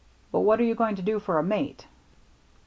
[0.31, 1.85] But what are you going to do for a mate?